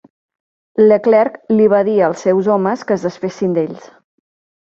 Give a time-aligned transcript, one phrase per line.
[0.91, 3.85] Leclerc li va dir als seus homes que es desfessin d'ells.